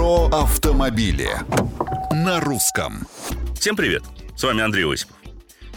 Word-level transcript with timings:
Про 0.00 0.28
автомобили 0.32 1.28
на 2.10 2.40
русском. 2.40 3.06
Всем 3.54 3.76
привет! 3.76 4.02
С 4.34 4.42
вами 4.42 4.62
Андрей 4.62 4.90
Осипов. 4.90 5.14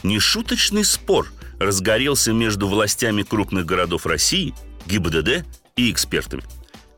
Нешуточный 0.01 0.85
спор 0.85 1.29
разгорелся 1.59 2.31
между 2.31 2.69
властями 2.69 3.23
крупных 3.23 3.65
городов 3.65 4.05
России, 4.05 4.55
ГИБДД 4.85 5.45
и 5.75 5.91
экспертами. 5.91 6.41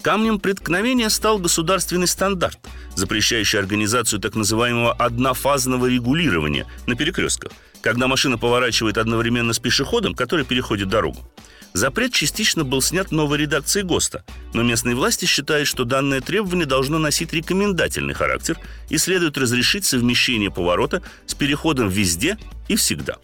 Камнем 0.04 0.40
преткновения 0.40 1.10
стал 1.10 1.40
государственный 1.40 2.06
стандарт, 2.06 2.60
запрещающий 2.94 3.58
организацию 3.58 4.20
так 4.20 4.36
называемого 4.36 4.94
однофазного 4.94 5.88
регулирования 5.88 6.68
на 6.86 6.94
перекрестках, 6.94 7.54
когда 7.82 8.06
машина 8.06 8.38
поворачивает 8.38 9.00
одновременно 9.00 9.54
с 9.54 9.58
пешеходом, 9.58 10.14
который 10.14 10.46
переходит 10.46 10.90
дорогу. 10.90 11.28
Запрет 11.76 12.14
частично 12.14 12.64
был 12.64 12.82
снят 12.82 13.12
новой 13.12 13.40
редакцией 13.40 13.86
ГОСТа, 13.86 14.24
но 14.54 14.64
местные 14.64 14.96
власти 14.96 15.26
считают, 15.26 15.68
что 15.68 15.84
данное 15.84 16.22
требование 16.22 16.66
должно 16.66 17.00
носить 17.00 17.34
рекомендательный 17.34 18.14
характер 18.14 18.58
и 18.88 18.98
следует 18.98 19.38
разрешить 19.38 19.84
совмещение 19.84 20.50
поворота 20.50 21.04
с 21.26 21.34
переходом 21.34 21.90
везде 21.90 22.38
и 22.70 22.78
всегда. 22.78 23.18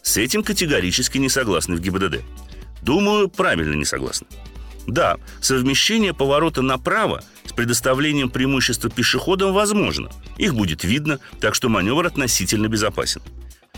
С 0.00 0.16
этим 0.16 0.44
категорически 0.44 1.18
не 1.18 1.28
согласны 1.28 1.74
в 1.74 1.80
ГИБДД. 1.80 2.22
Думаю, 2.82 3.28
правильно 3.28 3.74
не 3.74 3.84
согласны. 3.84 4.28
Да, 4.86 5.16
совмещение 5.40 6.14
поворота 6.14 6.62
направо 6.62 7.24
с 7.46 7.52
предоставлением 7.52 8.30
преимущества 8.30 8.90
пешеходам 8.90 9.52
возможно. 9.52 10.08
Их 10.36 10.54
будет 10.54 10.84
видно, 10.84 11.18
так 11.40 11.56
что 11.56 11.68
маневр 11.68 12.06
относительно 12.06 12.68
безопасен. 12.68 13.22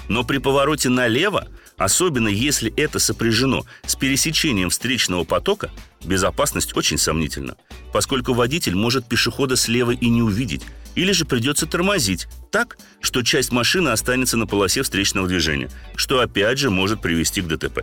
Но 0.09 0.25
при 0.25 0.37
повороте 0.37 0.91
налево, 0.91 1.48
особенно 1.80 2.29
если 2.29 2.73
это 2.77 2.98
сопряжено 2.98 3.65
с 3.87 3.97
пересечением 3.97 4.69
встречного 4.69 5.25
потока, 5.25 5.70
безопасность 6.05 6.77
очень 6.77 6.98
сомнительна, 6.98 7.56
поскольку 7.91 8.34
водитель 8.34 8.75
может 8.75 9.09
пешехода 9.09 9.56
слева 9.56 9.93
и 9.93 10.09
не 10.11 10.23
увидеть, 10.23 10.61
или 10.95 11.12
же 11.12 11.25
придется 11.25 11.66
тормозить 11.66 12.29
так, 12.51 12.77
что 13.01 13.23
часть 13.23 13.51
машины 13.51 13.89
останется 13.89 14.37
на 14.37 14.47
полосе 14.47 14.83
встречного 14.83 15.27
движения, 15.27 15.70
что 15.97 16.20
опять 16.20 16.59
же 16.59 16.69
может 16.69 17.00
привести 17.00 17.41
к 17.41 17.47
ДТП. 17.47 17.81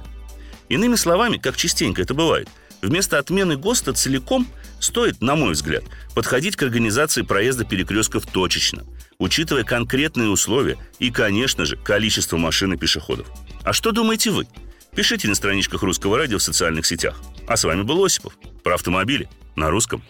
Иными 0.70 0.94
словами, 0.94 1.38
как 1.38 1.58
частенько 1.58 2.04
это 2.04 2.14
бывает, 2.14 2.50
вместо 2.84 3.18
отмены 3.18 3.58
ГОСТа 3.58 3.94
целиком 3.94 4.48
стоит, 4.80 5.22
на 5.22 5.36
мой 5.36 5.54
взгляд, 5.54 5.84
подходить 6.14 6.56
к 6.56 6.62
организации 6.62 7.24
проезда 7.24 7.66
перекрестков 7.66 8.28
точечно– 8.28 8.86
учитывая 9.20 9.64
конкретные 9.64 10.30
условия 10.30 10.78
и, 11.00 11.12
конечно 11.12 11.66
же, 11.66 11.76
количество 11.76 12.38
машин 12.38 12.74
и 12.74 12.78
пешеходов. 12.78 13.28
А 13.68 13.74
что 13.74 13.92
думаете 13.92 14.32
вы? 14.32 14.48
Пишите 14.96 15.28
на 15.28 15.36
страничках 15.36 15.84
Русского 15.84 16.18
радио 16.18 16.38
в 16.38 16.42
социальных 16.42 16.86
сетях. 16.86 17.20
А 17.50 17.58
с 17.58 17.66
вами 17.66 17.82
был 17.82 18.02
Осипов. 18.02 18.32
Про 18.64 18.76
автомобили 18.76 19.28
на 19.58 19.70
русском. 19.70 20.02